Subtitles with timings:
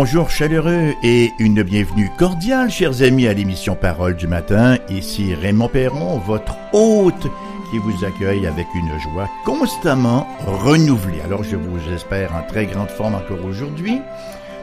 [0.00, 4.76] Bonjour chaleureux et une bienvenue cordiale, chers amis, à l'émission Parole du matin.
[4.88, 7.26] Ici Raymond Perron, votre hôte
[7.68, 11.20] qui vous accueille avec une joie constamment renouvelée.
[11.22, 13.98] Alors je vous espère en très grande forme encore aujourd'hui.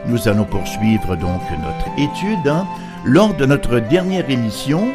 [0.06, 2.48] Nous allons poursuivre donc notre étude.
[2.48, 2.66] Hein.
[3.04, 4.90] Lors de notre dernière émission,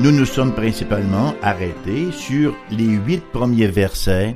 [0.00, 4.34] nous nous sommes principalement arrêtés sur les huit premiers versets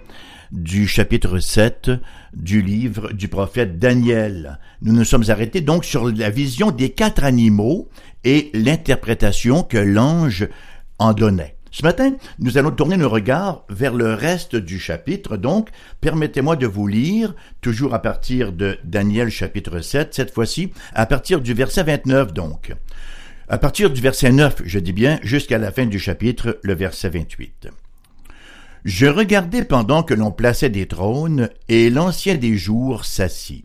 [0.52, 1.90] du chapitre 7
[2.34, 4.58] du livre du prophète Daniel.
[4.82, 7.88] Nous nous sommes arrêtés donc sur la vision des quatre animaux
[8.24, 10.48] et l'interprétation que l'ange
[10.98, 11.56] en donnait.
[11.70, 15.68] Ce matin, nous allons tourner nos regards vers le reste du chapitre, donc
[16.00, 21.40] permettez-moi de vous lire, toujours à partir de Daniel chapitre 7, cette fois-ci, à partir
[21.40, 22.74] du verset 29 donc.
[23.48, 27.10] À partir du verset 9, je dis bien, jusqu'à la fin du chapitre, le verset
[27.10, 27.68] 28.
[28.84, 33.64] Je regardais pendant que l'on plaçait des trônes, et l'ancien des jours s'assit.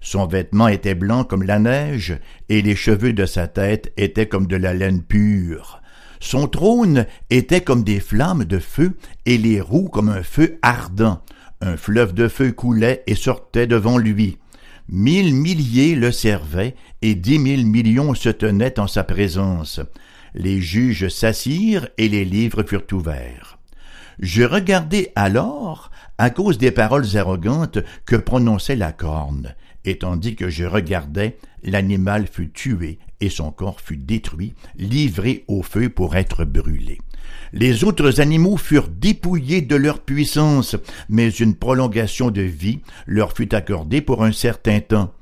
[0.00, 4.46] Son vêtement était blanc comme la neige, et les cheveux de sa tête étaient comme
[4.46, 5.82] de la laine pure.
[6.20, 11.22] Son trône était comme des flammes de feu, et les roues comme un feu ardent.
[11.60, 14.38] Un fleuve de feu coulait et sortait devant lui.
[14.88, 19.80] Mille milliers le servaient, et dix mille millions se tenaient en sa présence.
[20.34, 23.57] Les juges s'assirent, et les livres furent ouverts.
[24.20, 30.50] Je regardai alors à cause des paroles arrogantes que prononçait la corne, et tandis que
[30.50, 36.44] je regardais, l'animal fut tué et son corps fut détruit, livré au feu pour être
[36.44, 36.98] brûlé.
[37.52, 40.76] Les autres animaux furent dépouillés de leur puissance,
[41.08, 45.12] mais une prolongation de vie leur fut accordée pour un certain temps.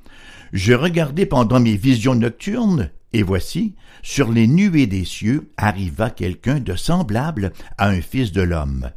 [0.52, 6.60] Je regardai pendant mes visions nocturnes, et voici, sur les nuées des cieux arriva quelqu'un
[6.60, 8.90] de semblable à un fils de l'homme.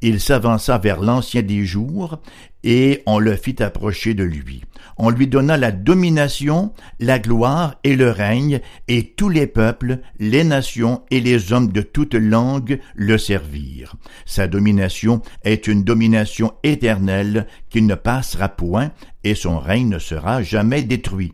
[0.00, 2.20] Il s'avança vers l'ancien des jours,
[2.62, 4.62] et on le fit approcher de lui.
[4.96, 10.44] On lui donna la domination, la gloire et le règne, et tous les peuples, les
[10.44, 13.96] nations et les hommes de toute langue le servirent.
[14.24, 18.92] Sa domination est une domination éternelle qui ne passera point,
[19.24, 21.32] et son règne ne sera jamais détruit.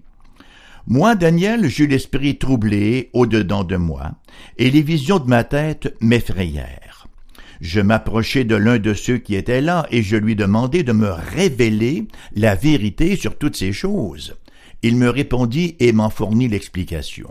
[0.87, 4.13] Moi, Daniel, j'eus l'esprit troublé au-dedans de moi,
[4.57, 7.07] et les visions de ma tête m'effrayèrent.
[7.61, 11.11] Je m'approchai de l'un de ceux qui étaient là, et je lui demandai de me
[11.11, 14.37] révéler la vérité sur toutes ces choses.
[14.83, 17.31] Il me répondit et m'en fournit l'explication.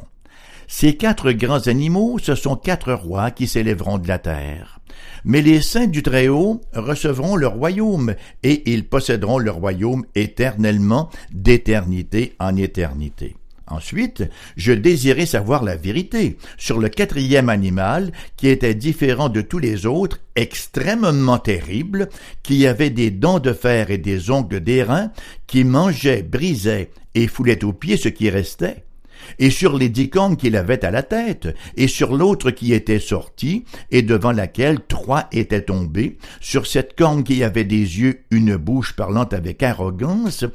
[0.68, 4.80] Ces quatre grands animaux, ce sont quatre rois qui s'élèveront de la terre.
[5.26, 12.36] Mais les saints du Très-Haut recevront leur royaume, et ils posséderont leur royaume éternellement, d'éternité
[12.40, 13.36] en éternité.
[13.70, 14.24] Ensuite,
[14.58, 19.86] je désirais savoir la vérité sur le quatrième animal qui était différent de tous les
[19.86, 22.10] autres, extrêmement terrible,
[22.42, 25.12] qui avait des dents de fer et des ongles d'airain,
[25.46, 28.86] qui mangeait, brisait et foulait aux pieds ce qui restait
[29.40, 33.00] et sur les dix cornes qu'il avait à la tête, et sur l'autre qui était
[33.00, 38.58] sortie, et devant laquelle trois étaient tombés, sur cette corne qui avait des yeux, une
[38.58, 40.46] bouche parlant avec arrogance,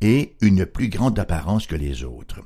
[0.00, 2.40] et une plus grande apparence que les autres.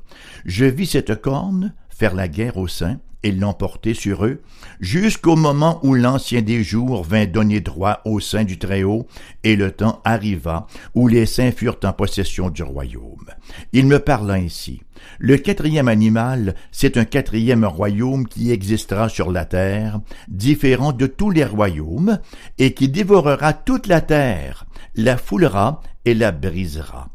[0.45, 4.41] Je vis cette corne faire la guerre aux saints, et l'emporter sur eux,
[4.79, 9.07] jusqu'au moment où l'ancien des jours vint donner droit au sein du Très-Haut,
[9.43, 13.29] et le temps arriva où les saints furent en possession du royaume.
[13.73, 14.81] Il me parla ainsi.
[15.17, 21.29] Le quatrième animal, c'est un quatrième royaume qui existera sur la terre, différent de tous
[21.29, 22.19] les royaumes,
[22.57, 24.65] et qui dévorera toute la terre,
[24.95, 27.09] la foulera et la brisera.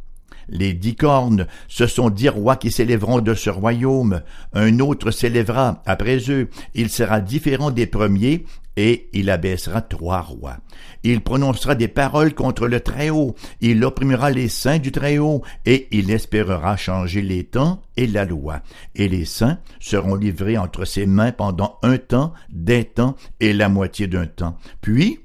[0.49, 4.22] Les dix cornes, ce sont dix rois qui s'élèveront de ce royaume.
[4.53, 6.49] Un autre s'élèvera après eux.
[6.75, 8.44] Il sera différent des premiers,
[8.77, 10.58] et il abaissera trois rois.
[11.02, 16.11] Il prononcera des paroles contre le Très-Haut, il opprimera les saints du Très-Haut, et il
[16.11, 18.61] espérera changer les temps et la loi.
[18.94, 23.69] Et les saints seront livrés entre ses mains pendant un temps, des temps et la
[23.69, 24.58] moitié d'un temps.
[24.81, 25.20] Puis,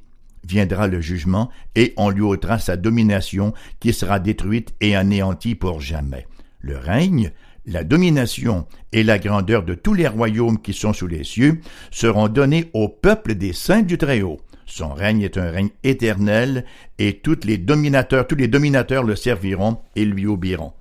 [0.50, 5.80] viendra le jugement, et on lui ôtera sa domination, qui sera détruite et anéantie pour
[5.80, 6.28] jamais.
[6.60, 7.32] Le règne,
[7.66, 11.62] la domination et la grandeur de tous les royaumes qui sont sous les cieux
[11.92, 14.42] seront donnés au peuple des saints du Très-Haut.
[14.66, 16.66] Son règne est un règne éternel,
[16.98, 20.74] et tous les dominateurs, tous les dominateurs le serviront et lui obéiront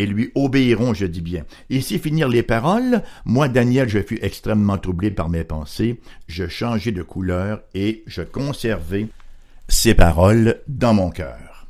[0.00, 1.44] et lui obéiront, je dis bien.
[1.68, 6.90] Ici finir les paroles, moi, Daniel, je fus extrêmement troublé par mes pensées, je changeai
[6.90, 9.08] de couleur et je conservai
[9.68, 11.66] ces paroles dans mon cœur.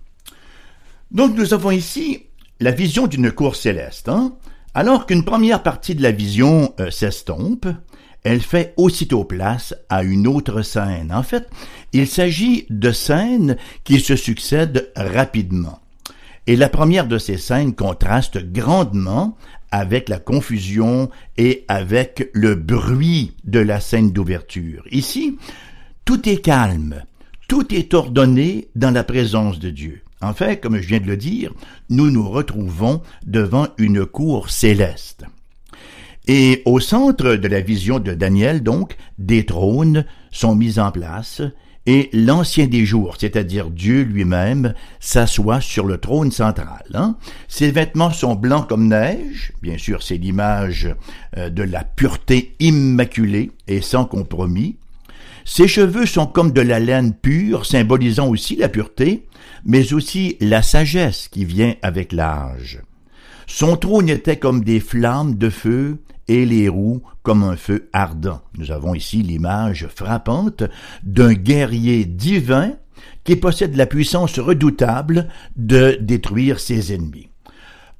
[1.10, 2.26] Donc nous avons ici
[2.60, 4.08] la vision d'une cour céleste.
[4.08, 4.36] Hein?
[4.74, 7.66] Alors qu'une première partie de la vision euh, s'estompe,
[8.22, 11.10] elle fait aussitôt place à une autre scène.
[11.12, 11.50] En fait,
[11.92, 15.80] il s'agit de scènes qui se succèdent rapidement.
[16.46, 19.36] Et la première de ces scènes contraste grandement
[19.70, 24.84] avec la confusion et avec le bruit de la scène d'ouverture.
[24.90, 25.38] Ici,
[26.04, 27.02] tout est calme,
[27.46, 30.02] tout est ordonné dans la présence de Dieu.
[30.22, 31.52] En fait, comme je viens de le dire,
[31.88, 35.24] nous nous retrouvons devant une cour céleste.
[36.26, 41.42] Et au centre de la vision de Daniel, donc, des trônes sont mis en place
[41.92, 46.84] et l'ancien des jours, c'est-à-dire Dieu lui-même, s'assoit sur le trône central.
[46.94, 47.16] Hein.
[47.48, 50.94] Ses vêtements sont blancs comme neige, bien sûr c'est l'image
[51.36, 54.76] euh, de la pureté immaculée et sans compromis.
[55.44, 59.26] Ses cheveux sont comme de la laine pure, symbolisant aussi la pureté,
[59.64, 62.82] mais aussi la sagesse qui vient avec l'âge.
[63.48, 65.98] Son trône était comme des flammes de feu
[66.30, 68.40] et les roues comme un feu ardent.
[68.56, 70.62] Nous avons ici l'image frappante
[71.02, 72.74] d'un guerrier divin
[73.24, 77.28] qui possède la puissance redoutable de détruire ses ennemis.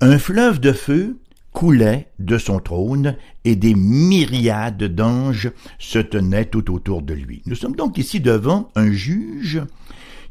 [0.00, 1.18] Un fleuve de feu
[1.50, 5.50] coulait de son trône et des myriades d'anges
[5.80, 7.42] se tenaient tout autour de lui.
[7.46, 9.60] Nous sommes donc ici devant un juge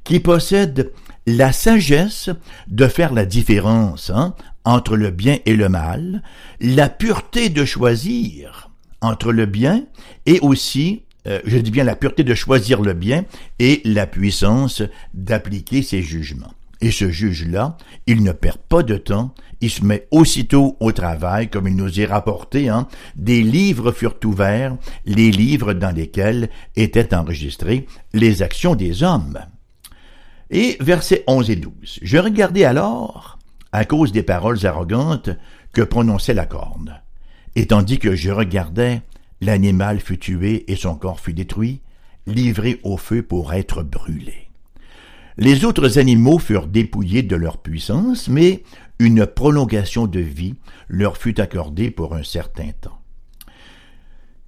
[0.06, 0.94] qui possède
[1.28, 2.30] la sagesse
[2.70, 4.36] de faire la différence hein,
[4.70, 6.22] entre le bien et le mal,
[6.62, 8.70] la pureté de choisir
[9.02, 9.86] entre le bien
[10.28, 13.26] et aussi, euh, je dis bien la pureté de choisir le bien
[13.58, 14.84] et la puissance
[15.16, 16.54] d'appliquer ses jugements.
[16.82, 21.50] Et ce juge-là, il ne perd pas de temps, il se met aussitôt au travail,
[21.50, 22.88] comme il nous est rapporté, hein.
[23.16, 29.40] des livres furent ouverts, les livres dans lesquels étaient enregistrées les actions des hommes.
[30.52, 32.00] Et versets 11 et 12.
[32.04, 33.39] Je regardais alors,
[33.72, 35.30] à cause des paroles arrogantes
[35.74, 37.02] que prononçait la corne.
[37.56, 39.02] Et tandis que je regardais,
[39.42, 41.82] l'animal fut tué et son corps fut détruit,
[42.28, 44.50] livré au feu pour être brûlé.
[45.38, 48.64] Les autres animaux furent dépouillés de leur puissance, mais
[49.00, 50.56] une prolongation de vie
[50.90, 53.00] leur fut accordée pour un certain temps.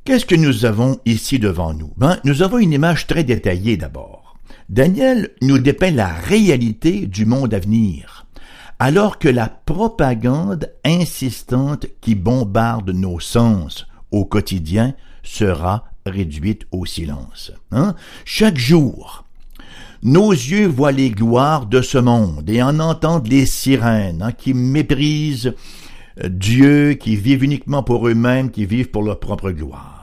[0.03, 1.93] Qu'est-ce que nous avons ici devant nous?
[1.95, 4.37] Ben, Nous avons une image très détaillée d'abord.
[4.67, 8.25] Daniel nous dépeint la réalité du monde à venir,
[8.81, 17.51] alors que la propagande insistante qui bombarde nos sens au quotidien sera réduite au silence.
[17.69, 17.93] Hein?
[18.25, 19.23] Chaque jour,
[20.01, 24.55] nos yeux voient les gloires de ce monde et en entendent les sirènes hein, qui
[24.55, 25.53] méprisent
[26.27, 30.00] Dieu, qui vivent uniquement pour eux-mêmes, qui vivent pour leur propre gloire.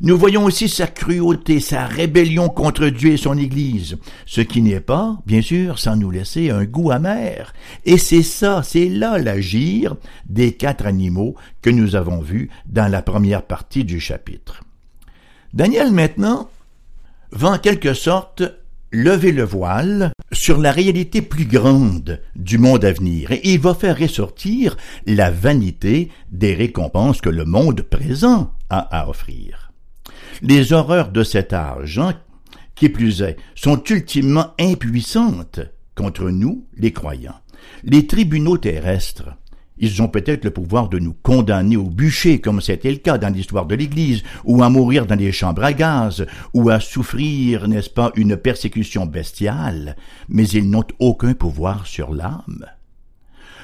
[0.00, 3.96] Nous voyons aussi sa cruauté, sa rébellion contre Dieu et son Église,
[4.26, 7.52] ce qui n'est pas, bien sûr, sans nous laisser un goût amer.
[7.84, 9.96] Et c'est ça, c'est là l'agir
[10.28, 14.62] des quatre animaux que nous avons vus dans la première partie du chapitre.
[15.52, 16.50] Daniel maintenant
[17.30, 18.42] va en quelque sorte
[18.90, 23.74] lever le voile sur la réalité plus grande du monde à venir et il va
[23.74, 24.76] faire ressortir
[25.06, 29.73] la vanité des récompenses que le monde présent a à offrir
[30.42, 32.14] les horreurs de cet âge, hein,
[32.74, 35.60] qui plus est, sont ultimement impuissantes
[35.94, 37.40] contre nous, les croyants.
[37.84, 39.36] Les tribunaux terrestres,
[39.78, 43.32] ils ont peut-être le pouvoir de nous condamner au bûcher, comme c'était le cas dans
[43.32, 47.90] l'histoire de l'Église, ou à mourir dans des chambres à gaz, ou à souffrir, n'est-ce
[47.90, 49.96] pas, une persécution bestiale,
[50.28, 52.66] mais ils n'ont aucun pouvoir sur l'âme.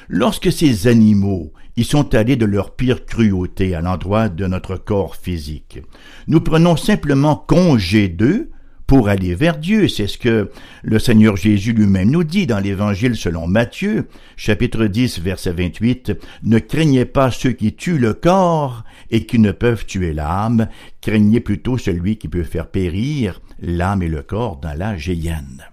[0.09, 5.17] Lorsque ces animaux y sont allés de leur pire cruauté à l'endroit de notre corps
[5.17, 5.81] physique,
[6.29, 8.51] nous prenons simplement congé d'eux
[8.87, 9.89] pour aller vers Dieu.
[9.89, 10.51] C'est ce que
[10.83, 16.13] le Seigneur Jésus lui-même nous dit dans l'Évangile selon Matthieu, chapitre 10, verset 28.
[16.43, 20.69] Ne craignez pas ceux qui tuent le corps et qui ne peuvent tuer l'âme,
[21.01, 25.70] craignez plutôt celui qui peut faire périr l'âme et le corps dans la géhenne.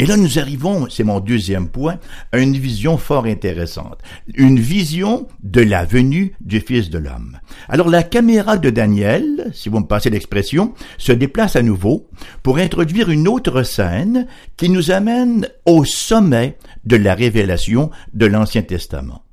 [0.00, 1.98] Et là, nous arrivons, c'est mon deuxième point,
[2.30, 3.98] à une vision fort intéressante.
[4.34, 7.38] Une vision de la venue du Fils de l'homme.
[7.68, 12.08] Alors, la caméra de Daniel, si vous me passez l'expression, se déplace à nouveau
[12.44, 18.62] pour introduire une autre scène qui nous amène au sommet de la révélation de l'Ancien
[18.62, 19.24] Testament.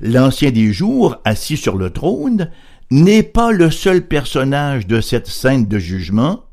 [0.00, 2.50] L'Ancien des jours, assis sur le trône,
[2.90, 6.44] n'est pas le seul personnage de cette scène de jugement,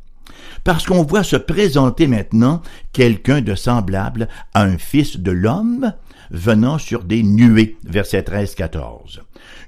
[0.63, 2.61] parce qu'on voit se présenter maintenant
[2.93, 5.93] quelqu'un de semblable à un fils de l'homme
[6.31, 7.77] venant sur des nuées.
[7.83, 9.19] Verset 13-14.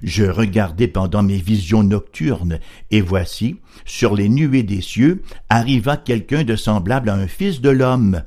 [0.02, 2.58] Je regardais pendant mes visions nocturnes,
[2.90, 7.70] et voici, sur les nuées des cieux, arriva quelqu'un de semblable à un fils de
[7.70, 8.22] l'homme.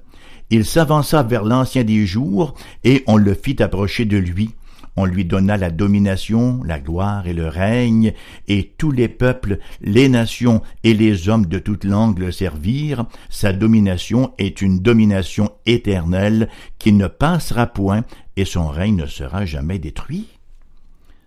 [0.50, 4.51] Il s'avança vers l'ancien des jours, et on le fit approcher de lui.
[4.96, 8.14] On lui donna la domination, la gloire et le règne,
[8.48, 13.06] et tous les peuples, les nations et les hommes de toute langue le servirent.
[13.30, 18.04] Sa domination est une domination éternelle qui ne passera point,
[18.38, 20.28] et son règne ne sera jamais détruit.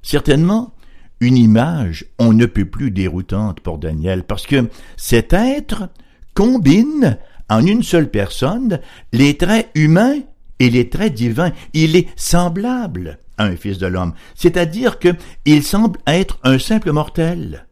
[0.03, 0.73] Certainement,
[1.21, 5.89] une image on ne peut plus déroutante pour Daniel, parce que cet être
[6.35, 7.19] combine
[7.49, 8.81] en une seule personne
[9.13, 10.21] les traits humains
[10.59, 11.53] et les traits divins.
[11.73, 15.09] Il est semblable à un fils de l'homme, c'est-à-dire que
[15.45, 17.67] il semble être un simple mortel.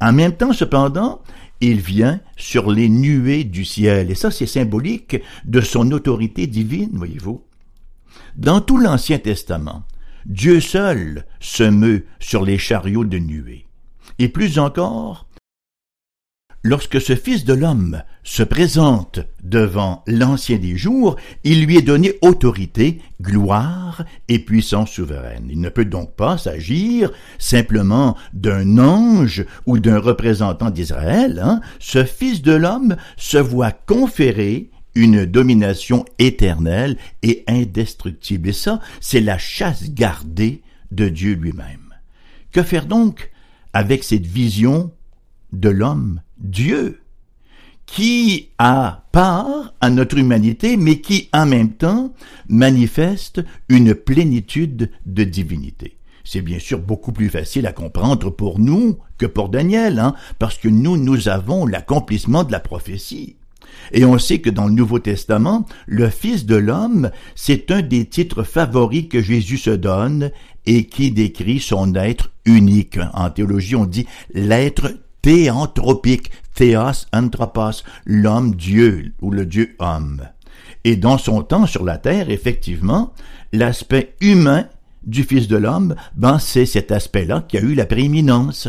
[0.00, 1.22] En même temps, cependant,
[1.60, 6.90] il vient sur les nuées du ciel, et ça c'est symbolique de son autorité divine,
[6.92, 7.42] voyez-vous.
[8.36, 9.84] Dans tout l'Ancien Testament,
[10.26, 13.66] Dieu seul se meut sur les chariots de nuées.
[14.18, 15.25] Et plus encore,
[16.68, 22.14] Lorsque ce Fils de l'homme se présente devant l'Ancien des jours, il lui est donné
[22.22, 25.46] autorité, gloire et puissance souveraine.
[25.48, 31.40] Il ne peut donc pas s'agir simplement d'un ange ou d'un représentant d'Israël.
[31.40, 31.60] Hein.
[31.78, 38.48] Ce Fils de l'homme se voit conférer une domination éternelle et indestructible.
[38.48, 41.94] Et ça, c'est la chasse gardée de Dieu lui-même.
[42.50, 43.30] Que faire donc
[43.72, 44.90] avec cette vision
[45.52, 47.00] de l'homme Dieu,
[47.86, 52.12] qui a part à notre humanité, mais qui en même temps
[52.48, 55.96] manifeste une plénitude de divinité.
[56.24, 60.58] C'est bien sûr beaucoup plus facile à comprendre pour nous que pour Daniel, hein, parce
[60.58, 63.36] que nous, nous avons l'accomplissement de la prophétie.
[63.92, 68.06] Et on sait que dans le Nouveau Testament, le Fils de l'homme, c'est un des
[68.06, 70.32] titres favoris que Jésus se donne
[70.66, 72.98] et qui décrit son être unique.
[73.12, 74.92] En théologie, on dit l'être
[75.26, 80.22] théanthropique, théos anthropos, l'homme Dieu ou le Dieu homme.
[80.84, 83.12] Et dans son temps sur la terre, effectivement,
[83.52, 84.68] l'aspect humain
[85.02, 88.68] du Fils de l'homme, ben c'est cet aspect-là qui a eu la prééminence.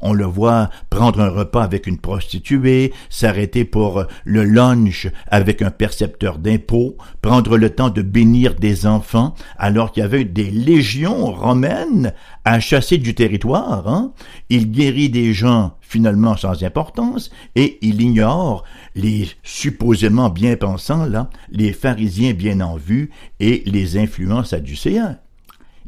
[0.00, 5.70] On le voit prendre un repas avec une prostituée, s'arrêter pour le lunch avec un
[5.70, 11.32] percepteur d'impôts, prendre le temps de bénir des enfants alors qu'il y avait des légions
[11.32, 12.12] romaines
[12.44, 13.88] à chasser du territoire.
[13.88, 14.12] Hein?
[14.50, 18.64] Il guérit des gens finalement sans importance et il ignore
[18.94, 25.18] les supposément bien pensants, là, les pharisiens bien en vue et les influences adducéens.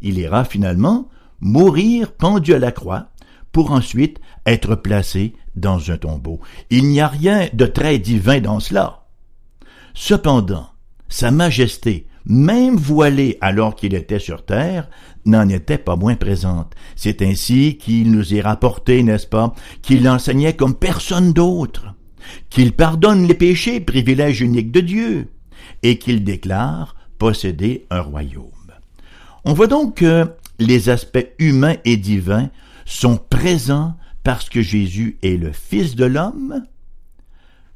[0.01, 1.09] Il ira finalement
[1.41, 3.09] mourir pendu à la croix
[3.57, 6.41] pour ensuite être placé dans un tombeau.
[6.69, 9.07] Il n'y a rien de très divin dans cela.
[9.95, 10.69] Cependant,
[11.09, 14.91] Sa Majesté, même voilée alors qu'il était sur terre,
[15.25, 16.75] n'en était pas moins présente.
[16.97, 21.95] C'est ainsi qu'il nous est rapporté, n'est-ce pas, qu'il enseignait comme personne d'autre,
[22.51, 25.29] qu'il pardonne les péchés, privilège unique de Dieu,
[25.83, 28.45] et qu'il déclare posséder un royaume.
[29.47, 30.27] On voit donc que
[30.59, 32.51] les aspects humains et divins
[32.87, 36.65] sont présents parce que Jésus est le Fils de l'homme,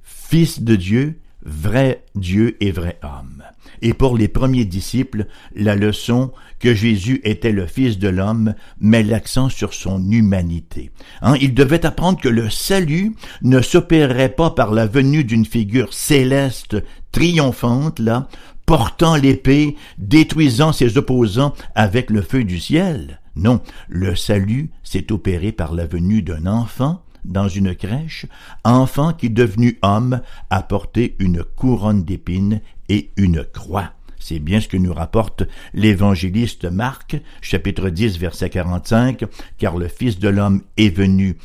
[0.02, 3.42] Fils de Dieu, vrai Dieu et vrai homme.
[3.82, 9.02] Et pour les premiers disciples, la leçon que Jésus était le Fils de l'homme met
[9.02, 10.90] l'accent sur son humanité.
[11.22, 15.94] Hein, ils devaient apprendre que le salut ne s'opérerait pas par la venue d'une figure
[15.94, 16.76] céleste
[17.12, 18.28] triomphante, là,
[18.66, 23.20] portant l'épée, détruisant ses opposants avec le feu du ciel.
[23.36, 28.26] Non, le salut s'est opéré par la venue d'un enfant dans une crèche,
[28.64, 33.92] enfant qui, devenu homme, a porté une couronne d'épines et une croix.
[34.18, 39.24] C'est bien ce que nous rapporte l'évangéliste Marc, chapitre 10, verset 45,
[39.58, 41.36] car le Fils de l'homme est venu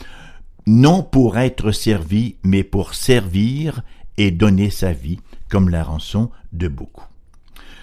[0.67, 3.81] non pour être servi, mais pour servir
[4.17, 7.05] et donner sa vie comme la rançon de beaucoup.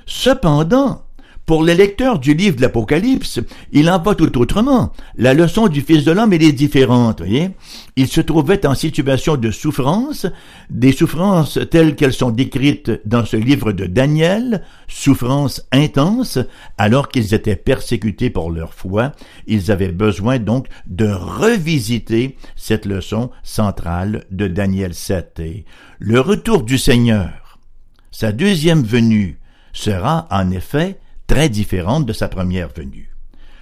[0.06, 1.04] Cependant,
[1.46, 3.40] pour les lecteurs du livre de l'Apocalypse,
[3.72, 4.92] il en va tout autrement.
[5.16, 7.50] La leçon du Fils de l'homme, elle est différente, voyez.
[7.96, 10.26] Il se trouvait en situation de souffrance,
[10.70, 16.38] des souffrances telles qu'elles sont décrites dans ce livre de Daniel, souffrances intenses,
[16.78, 19.12] alors qu'ils étaient persécutés pour leur foi.
[19.46, 25.42] Ils avaient besoin donc de revisiter cette leçon centrale de Daniel 7.
[25.98, 27.58] le retour du Seigneur,
[28.12, 29.38] sa deuxième venue,
[29.72, 30.98] sera en effet
[31.32, 33.08] très différente de sa première venue.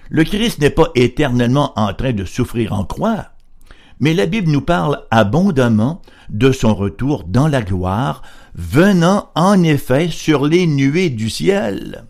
[0.09, 3.27] Le Christ n'est pas éternellement en train de souffrir en croix,
[4.01, 8.23] mais la Bible nous parle abondamment de son retour dans la gloire,
[8.55, 12.03] venant en effet sur les nuées du ciel.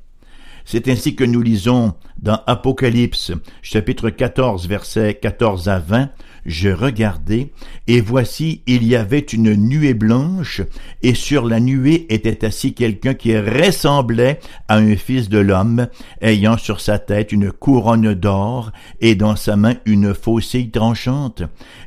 [0.66, 6.10] C'est ainsi que nous lisons dans Apocalypse chapitre 14 versets 14 à 20,
[6.46, 7.52] je regardai,
[7.88, 10.62] et voici, il y avait une nuée blanche,
[11.04, 15.88] et sur la nuée était assis quelqu'un qui ressemblait à un fils de l'homme,
[16.22, 18.72] ayant sur sa tête une couronne d'or,
[19.02, 21.44] et dans sa main une faucille tranchante.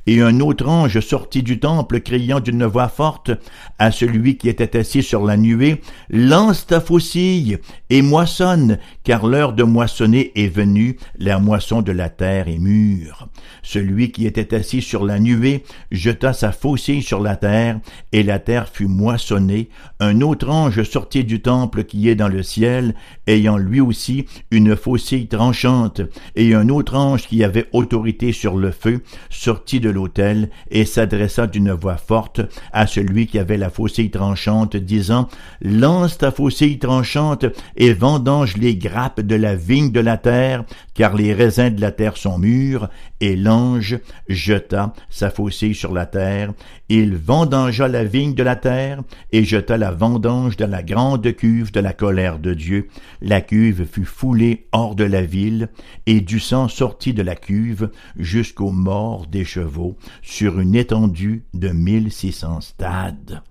[0.07, 3.31] Et un autre ange sortit du temple, criant d'une voix forte
[3.79, 5.81] à celui qui était assis sur la nuée,
[6.11, 7.59] Lance ta faucille,
[7.91, 13.29] et moissonne, car l'heure de moissonner est venue, la moisson de la terre est mûre.
[13.63, 17.81] Celui qui était assis sur la nuée jeta sa faucille sur la terre,
[18.13, 19.69] et la terre fut moissonnée.
[20.01, 22.95] Un autre ange sortit du temple qui est dans le ciel,
[23.27, 26.03] ayant lui aussi une faucille tranchante,
[26.37, 31.47] et un autre ange qui avait autorité sur le feu sortit de l'autel et s'adressa
[31.47, 32.41] d'une voix forte
[32.73, 35.29] à celui qui avait la faucille tranchante, disant
[35.63, 37.47] Lance ta faucille tranchante
[37.77, 41.93] et vendange les grappes de la vigne de la terre, car les raisins de la
[41.93, 42.89] terre sont mûrs,
[43.21, 43.99] et l'ange
[44.35, 46.53] jeta sa faucille sur la terre,
[46.89, 51.73] il vendangea la vigne de la terre, et jeta la vendange dans la grande cuve
[51.73, 52.89] de la colère de Dieu.
[53.23, 55.69] La cuve fut foulée hors de la ville,
[56.07, 61.69] et du sang sortit de la cuve jusqu'aux morts des chevaux, sur une étendue de
[61.69, 63.43] mille six cents stades.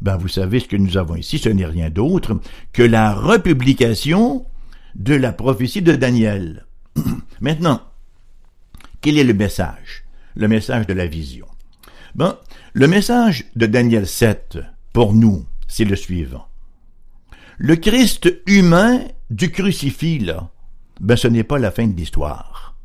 [0.00, 2.40] Ben, vous savez ce que nous avons ici, ce n'est rien d'autre
[2.72, 4.46] que la republication
[4.94, 6.66] de la prophétie de Daniel.
[7.40, 7.80] Maintenant,
[9.00, 10.04] quel est le message?
[10.38, 11.46] Le message de la vision.
[12.14, 12.32] Bon,
[12.72, 14.58] le message de Daniel 7,
[14.92, 16.46] pour nous, c'est le suivant.
[17.56, 20.48] Le Christ humain du crucifix, là,
[21.00, 22.76] ben ce n'est pas la fin de l'histoire.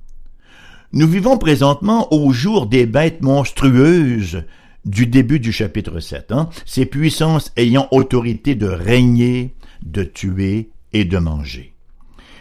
[0.93, 4.45] Nous vivons présentement au jour des bêtes monstrueuses
[4.83, 11.05] du début du chapitre 7, hein, ces puissances ayant autorité de régner, de tuer et
[11.05, 11.75] de manger.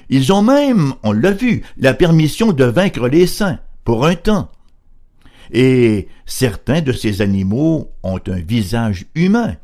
[0.09, 4.51] Ils ont même, on l'a vu, la permission de vaincre les saints, pour un temps.
[5.53, 9.57] Et certains de ces animaux ont un visage humain.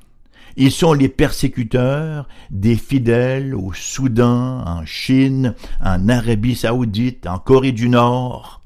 [0.56, 7.72] Ils sont les persécuteurs des fidèles au Soudan, en Chine, en Arabie saoudite, en Corée
[7.72, 8.60] du Nord.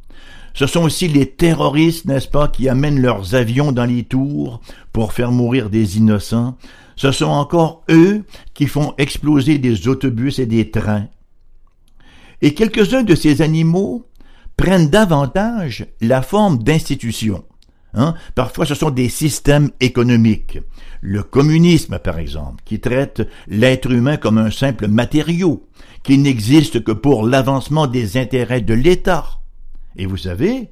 [0.54, 4.60] Ce sont aussi les terroristes, n'est-ce pas, qui amènent leurs avions dans les tours
[4.92, 6.56] pour faire mourir des innocents.
[6.96, 11.08] Ce sont encore eux qui font exploser des autobus et des trains
[12.42, 14.04] et quelques-uns de ces animaux
[14.62, 17.44] prennent davantage la forme d'institutions.
[17.94, 18.14] Hein?
[18.36, 20.60] Parfois, ce sont des systèmes économiques.
[21.00, 25.66] Le communisme, par exemple, qui traite l'être humain comme un simple matériau,
[26.04, 29.40] qui n'existe que pour l'avancement des intérêts de l'État.
[29.96, 30.70] Et vous savez,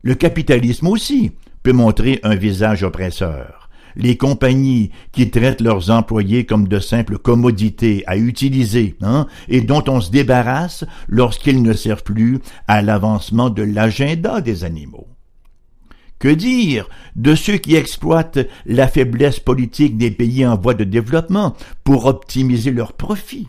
[0.00, 3.57] le capitalisme aussi peut montrer un visage oppresseur
[3.98, 9.84] les compagnies qui traitent leurs employés comme de simples commodités à utiliser, hein, et dont
[9.88, 15.08] on se débarrasse lorsqu'ils ne servent plus à l'avancement de l'agenda des animaux.
[16.18, 21.54] Que dire de ceux qui exploitent la faiblesse politique des pays en voie de développement
[21.84, 23.48] pour optimiser leurs profits?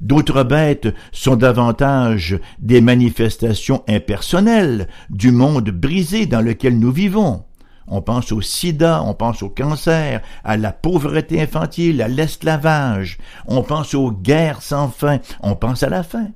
[0.00, 7.42] D'autres bêtes sont davantage des manifestations impersonnelles du monde brisé dans lequel nous vivons
[7.88, 13.62] on pense au sida, on pense au cancer, à la pauvreté infantile, à l'esclavage, on
[13.62, 16.28] pense aux guerres sans fin, on pense à la faim.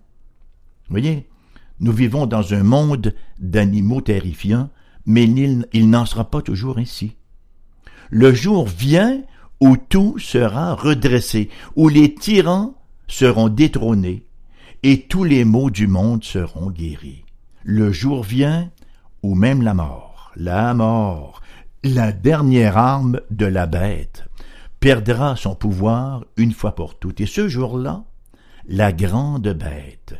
[0.88, 1.28] Voyez,
[1.80, 4.70] nous vivons dans un monde d'animaux terrifiants,
[5.06, 7.16] mais il, il n'en sera pas toujours ainsi.
[8.10, 9.22] Le jour vient
[9.60, 12.74] où tout sera redressé, où les tyrans
[13.08, 14.24] seront détrônés,
[14.82, 17.24] et tous les maux du monde seront guéris.
[17.62, 18.70] Le jour vient
[19.22, 21.41] où même la mort, la mort,
[21.84, 24.24] la dernière arme de la bête
[24.78, 27.20] perdra son pouvoir une fois pour toutes.
[27.20, 28.04] Et ce jour-là,
[28.68, 30.14] la grande bête,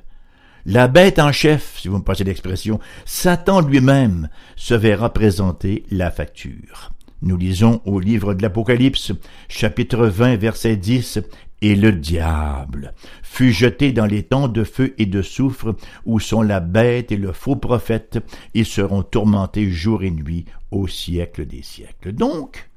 [0.67, 6.11] la bête en chef, si vous me passez l'expression, Satan lui-même se verra présenter la
[6.11, 6.93] facture.
[7.23, 9.13] Nous lisons au livre de l'Apocalypse,
[9.49, 11.21] chapitre 20, verset 10,
[11.61, 16.43] et le diable fut jeté dans les temps de feu et de soufre où sont
[16.43, 18.19] la bête et le faux prophète,
[18.53, 22.13] ils seront tourmentés jour et nuit au siècle des siècles.
[22.13, 22.69] Donc,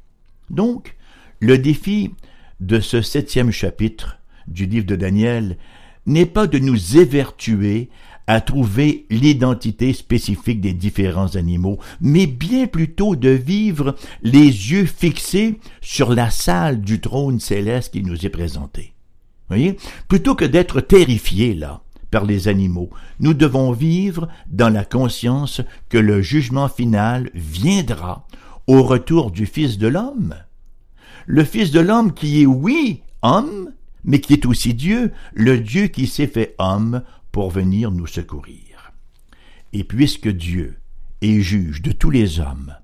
[0.49, 0.95] donc,
[1.39, 2.11] le défi
[2.59, 5.57] de ce septième chapitre du livre de Daniel
[6.05, 7.89] n'est pas de nous évertuer
[8.27, 15.59] à trouver l'identité spécifique des différents animaux, mais bien plutôt de vivre les yeux fixés
[15.81, 18.93] sur la salle du trône céleste qui nous est présentée.
[19.47, 19.77] Voyez?
[20.07, 21.81] Plutôt que d'être terrifiés là
[22.23, 28.25] les animaux, nous devons vivre dans la conscience que le jugement final viendra
[28.67, 30.35] au retour du Fils de l'homme.
[31.25, 33.71] Le Fils de l'homme qui est, oui, homme,
[34.03, 37.01] mais qui est aussi Dieu, le Dieu qui s'est fait homme
[37.31, 38.93] pour venir nous secourir.
[39.73, 40.79] Et puisque Dieu
[41.21, 42.75] et juge de tous les hommes,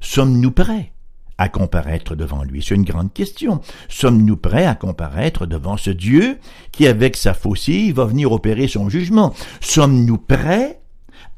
[0.00, 0.92] sommes-nous prêts
[1.38, 3.60] à comparaître devant lui C'est une grande question.
[3.88, 6.38] Sommes-nous prêts à comparaître devant ce Dieu
[6.72, 9.32] qui, avec sa faucille, va venir opérer son jugement?
[9.60, 10.80] Sommes-nous prêts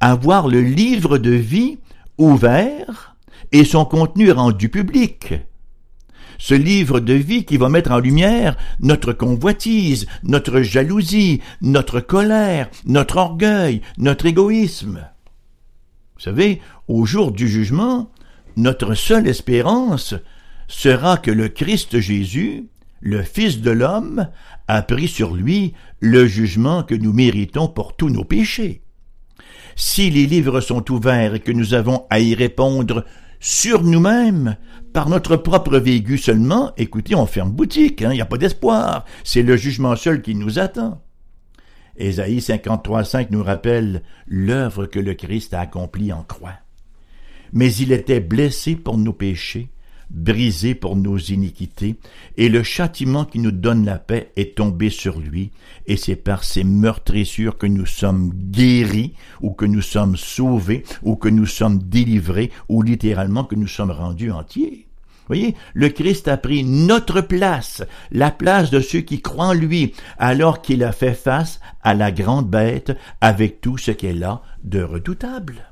[0.00, 1.78] à voir le livre de vie
[2.18, 3.16] ouvert
[3.52, 5.34] et son contenu rendu public?
[6.38, 12.70] Ce livre de vie qui va mettre en lumière notre convoitise, notre jalousie, notre colère,
[12.86, 15.06] notre orgueil, notre égoïsme.
[16.14, 18.10] Vous savez, au jour du jugement,
[18.60, 20.14] notre seule espérance
[20.68, 22.68] sera que le Christ Jésus,
[23.00, 24.28] le Fils de l'homme,
[24.68, 28.82] a pris sur lui le jugement que nous méritons pour tous nos péchés.
[29.74, 33.04] Si les livres sont ouverts et que nous avons à y répondre
[33.40, 34.56] sur nous-mêmes,
[34.92, 39.04] par notre propre vécu seulement, écoutez, on ferme boutique, il hein, n'y a pas d'espoir,
[39.24, 41.02] c'est le jugement seul qui nous attend.
[41.96, 46.54] Ésaïe 53.5 nous rappelle l'œuvre que le Christ a accomplie en croix.
[47.52, 49.70] Mais il était blessé pour nos péchés,
[50.10, 51.96] brisé pour nos iniquités,
[52.36, 55.50] et le châtiment qui nous donne la paix est tombé sur lui,
[55.86, 61.16] et c'est par ses meurtrissures que nous sommes guéris, ou que nous sommes sauvés, ou
[61.16, 64.86] que nous sommes délivrés, ou littéralement que nous sommes rendus entiers.
[65.28, 69.94] Voyez, le Christ a pris notre place, la place de ceux qui croient en lui,
[70.18, 74.82] alors qu'il a fait face à la grande bête avec tout ce qu'elle a de
[74.82, 75.69] redoutable.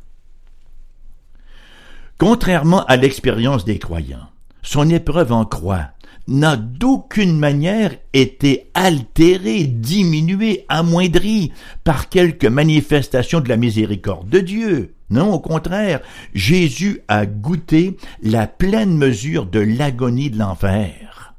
[2.18, 4.28] Contrairement à l'expérience des croyants,
[4.62, 5.90] son épreuve en croix
[6.26, 11.52] n'a d'aucune manière été altérée, diminuée, amoindrie
[11.85, 14.94] par quelque manifestation de la miséricorde de Dieu.
[15.11, 16.00] Non, au contraire,
[16.35, 21.35] Jésus a goûté la pleine mesure de l'agonie de l'enfer,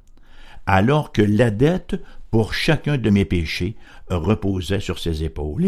[0.66, 3.76] alors que la dette pour chacun de mes péchés
[4.10, 5.68] reposait sur ses épaules.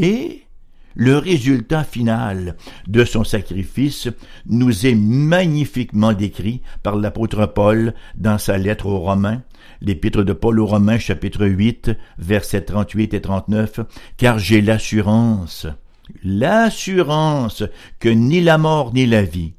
[0.95, 2.56] Le résultat final
[2.88, 4.10] de son sacrifice
[4.45, 9.41] nous est magnifiquement décrit par l'apôtre Paul dans sa lettre aux Romains,
[9.82, 13.80] l'épître de Paul aux Romains chapitre 8, versets 38 et 39,
[14.17, 15.67] car j'ai l'assurance,
[16.23, 17.63] l'assurance
[17.99, 19.54] que ni la mort ni la vie,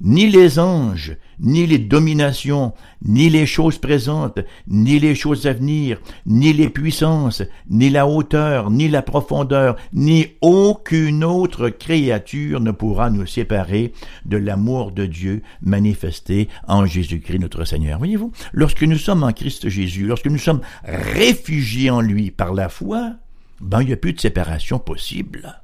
[0.00, 2.72] ni les anges, ni les dominations,
[3.04, 8.70] ni les choses présentes, ni les choses à venir, ni les puissances, ni la hauteur,
[8.70, 13.92] ni la profondeur, ni aucune autre créature ne pourra nous séparer
[14.24, 17.98] de l'amour de Dieu manifesté en Jésus-Christ notre Seigneur.
[17.98, 22.68] Voyez-vous, lorsque nous sommes en Christ Jésus, lorsque nous sommes réfugiés en lui par la
[22.68, 23.12] foi,
[23.60, 25.60] ben, il n'y a plus de séparation possible.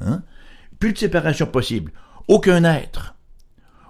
[0.00, 0.22] Hein?
[0.78, 1.92] Plus de séparation possible.
[2.28, 3.15] Aucun être,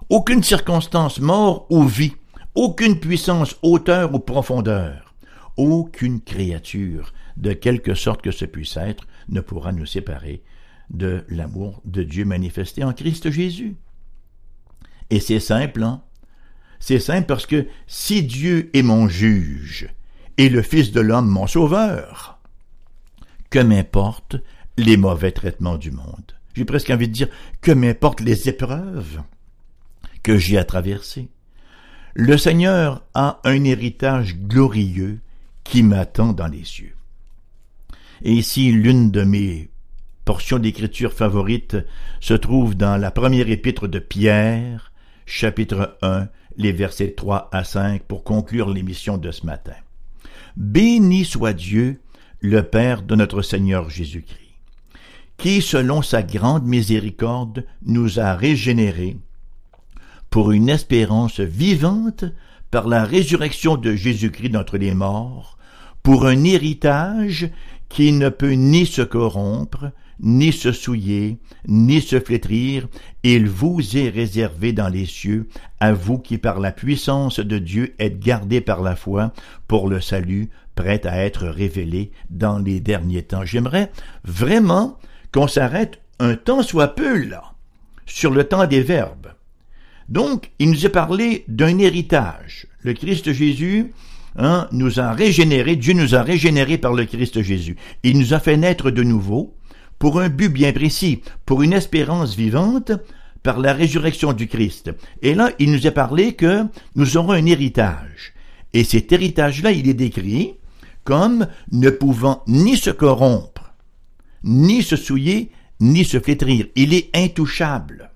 [0.08, 2.14] aucune circonstance mort ou vie,
[2.54, 5.14] aucune puissance hauteur ou profondeur,
[5.56, 10.42] aucune créature, de quelque sorte que ce puisse être, ne pourra nous séparer
[10.90, 13.76] de l'amour de Dieu manifesté en Christ Jésus.
[15.10, 16.02] Et c'est simple, hein?
[16.78, 19.88] C'est simple parce que si Dieu est mon juge
[20.36, 22.38] et le Fils de l'homme mon sauveur,
[23.50, 24.36] que m'importe
[24.76, 26.32] les mauvais traitements du monde?
[26.54, 27.28] J'ai presque envie de dire
[27.60, 29.22] que m'importe les épreuves?
[30.26, 31.28] Que j'ai à traverser.
[32.14, 35.20] Le Seigneur a un héritage glorieux
[35.62, 36.96] qui m'attend dans les cieux.
[38.22, 39.70] Et ici, l'une de mes
[40.24, 41.76] portions d'écriture favorites
[42.18, 44.90] se trouve dans la première épître de Pierre,
[45.26, 49.76] chapitre 1, les versets 3 à 5, pour conclure l'émission de ce matin.
[50.56, 52.00] Béni soit Dieu,
[52.40, 54.40] le Père de notre Seigneur Jésus-Christ,
[55.36, 59.18] qui, selon sa grande miséricorde, nous a régénérés
[60.36, 62.26] pour une espérance vivante
[62.70, 65.56] par la résurrection de Jésus-Christ d'entre les morts,
[66.02, 67.48] pour un héritage
[67.88, 72.86] qui ne peut ni se corrompre, ni se souiller, ni se flétrir,
[73.22, 75.48] il vous est réservé dans les cieux,
[75.80, 79.32] à vous qui par la puissance de Dieu êtes gardés par la foi
[79.66, 83.46] pour le salut prêt à être révélé dans les derniers temps.
[83.46, 83.90] J'aimerais
[84.22, 84.98] vraiment
[85.32, 87.54] qu'on s'arrête un temps soit peu là,
[88.04, 89.28] sur le temps des verbes.
[90.08, 92.66] Donc, il nous a parlé d'un héritage.
[92.80, 93.92] Le Christ Jésus
[94.36, 97.76] hein, nous a régénérés, Dieu nous a régénérés par le Christ Jésus.
[98.02, 99.54] Il nous a fait naître de nouveau
[99.98, 102.92] pour un but bien précis, pour une espérance vivante
[103.42, 104.90] par la résurrection du Christ.
[105.22, 106.64] Et là, il nous a parlé que
[106.94, 108.34] nous aurons un héritage.
[108.72, 110.54] Et cet héritage-là, il est décrit
[111.04, 113.72] comme ne pouvant ni se corrompre,
[114.42, 116.66] ni se souiller, ni se flétrir.
[116.74, 118.10] Il est intouchable.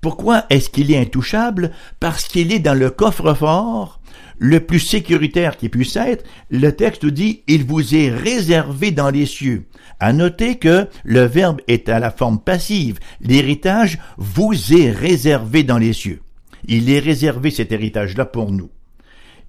[0.00, 1.72] Pourquoi est-ce qu'il est intouchable?
[2.00, 3.98] Parce qu'il est dans le coffre-fort
[4.38, 9.26] le plus sécuritaire qui puisse être, le texte dit il vous est réservé dans les
[9.26, 9.66] cieux.
[10.00, 12.98] À noter que le verbe est à la forme passive.
[13.20, 16.22] L'héritage vous est réservé dans les cieux.
[16.66, 18.70] Il est réservé cet héritage-là pour nous.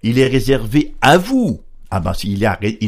[0.02, 2.44] Il est réservé à vous ah ben, il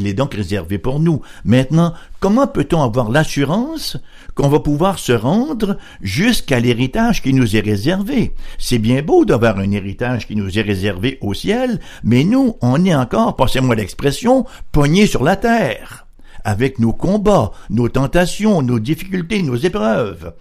[0.08, 1.22] est, donc réservé pour nous.
[1.44, 3.98] Maintenant, comment peut-on avoir l'assurance
[4.36, 8.36] qu'on va pouvoir se rendre jusqu'à l'héritage qui nous est réservé?
[8.60, 12.86] C'est bien beau d'avoir un héritage qui nous est réservé au ciel, mais nous, on
[12.86, 16.06] est encore, passez-moi l'expression, pognés sur la terre,
[16.44, 20.34] avec nos combats, nos tentations, nos difficultés, nos épreuves.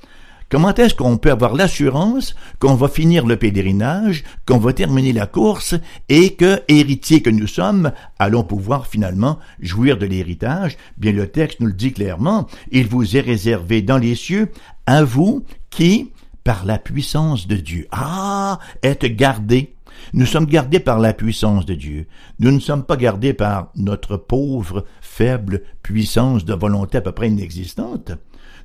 [0.50, 5.26] Comment est-ce qu'on peut avoir l'assurance qu'on va finir le pèlerinage, qu'on va terminer la
[5.26, 5.76] course
[6.08, 10.76] et que, héritiers que nous sommes, allons pouvoir finalement jouir de l'héritage?
[10.98, 12.48] Bien, le texte nous le dit clairement.
[12.72, 14.50] Il vous est réservé dans les cieux
[14.86, 16.10] à vous qui,
[16.42, 19.74] par la puissance de Dieu, ah, êtes gardés
[20.14, 22.06] nous sommes gardés par la puissance de Dieu.
[22.40, 27.28] Nous ne sommes pas gardés par notre pauvre, faible puissance de volonté à peu près
[27.28, 28.12] inexistante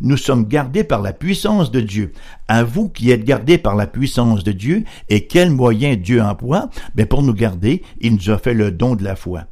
[0.01, 2.13] nous sommes gardés par la puissance de Dieu.
[2.47, 6.69] À vous qui êtes gardés par la puissance de Dieu, et quels moyens Dieu emploie,
[6.95, 9.45] ben pour nous garder, il nous a fait le don de la foi.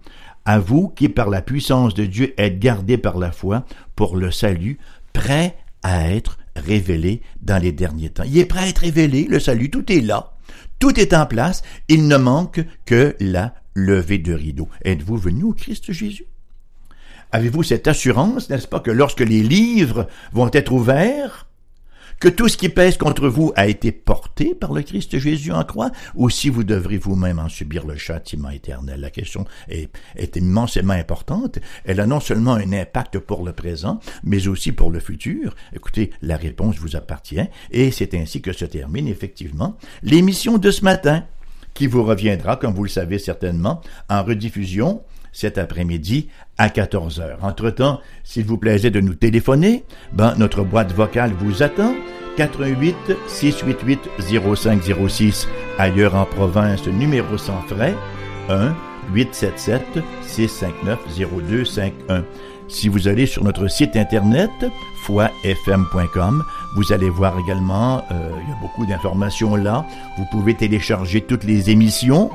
[0.46, 4.32] À vous qui par la puissance de Dieu êtes gardés par la foi pour le
[4.32, 4.78] salut,
[5.14, 8.24] prêt à être révélé dans les derniers temps.
[8.24, 10.34] Il est prêt à être révélé, le salut, tout est là.
[10.80, 14.68] Tout est en place, il ne manque que la levée de rideau.
[14.84, 16.26] Êtes-vous venu au Christ Jésus?
[17.34, 21.48] Avez-vous cette assurance, n'est-ce pas, que lorsque les livres vont être ouverts,
[22.20, 25.64] que tout ce qui pèse contre vous a été porté par le Christ Jésus en
[25.64, 29.02] croix, ou si vous devrez vous-même en subir le châtiment éternel?
[29.02, 29.90] La question est,
[30.36, 31.58] immensément importante.
[31.86, 35.56] Elle a non seulement un impact pour le présent, mais aussi pour le futur.
[35.76, 40.84] Écoutez, la réponse vous appartient, et c'est ainsi que se termine effectivement l'émission de ce
[40.84, 41.24] matin,
[41.74, 45.02] qui vous reviendra, comme vous le savez certainement, en rediffusion
[45.34, 47.40] cet après-midi à 14 heures.
[47.42, 51.94] Entre-temps, s'il vous plaisait de nous téléphoner, ben, notre boîte vocale vous attend.
[52.38, 52.96] 88
[53.28, 54.00] 688
[54.56, 57.94] 0506 ailleurs en province numéro sans frais
[58.50, 58.74] 1
[59.14, 59.82] 877
[60.26, 61.00] 659
[61.46, 62.24] 0251
[62.68, 64.50] si vous allez sur notre site internet
[65.04, 66.44] foifm.com,
[66.76, 69.86] vous allez voir également, euh, il y a beaucoup d'informations là.
[70.18, 72.32] Vous pouvez télécharger toutes les émissions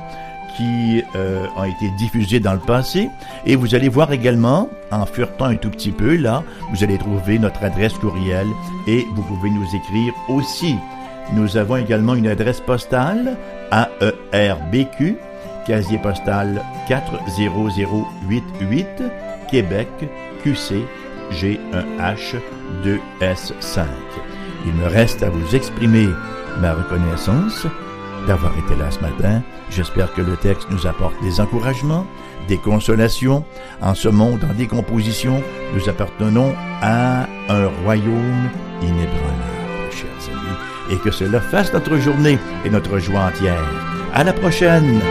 [0.57, 3.09] qui euh, ont été diffusés dans le passé.
[3.45, 7.39] Et vous allez voir également, en furetant un tout petit peu, là, vous allez trouver
[7.39, 8.47] notre adresse courriel
[8.87, 10.75] et vous pouvez nous écrire aussi.
[11.33, 13.37] Nous avons également une adresse postale
[13.71, 15.15] AERBQ,
[15.67, 19.03] casier postal 40088,
[19.49, 19.87] Québec,
[20.43, 20.83] QC,
[21.31, 22.35] G1H
[22.83, 23.85] 2S5.
[24.65, 26.07] Il me reste à vous exprimer
[26.59, 27.67] ma reconnaissance
[28.29, 29.41] d'avoir été là ce matin.
[29.71, 32.05] J'espère que le texte nous apporte des encouragements,
[32.47, 33.43] des consolations.
[33.81, 35.41] En ce monde en décomposition,
[35.73, 38.49] nous appartenons à un royaume
[38.83, 40.57] inébranlable, chers amis,
[40.91, 43.65] et que cela fasse notre journée et notre joie entière.
[44.13, 45.01] À la prochaine!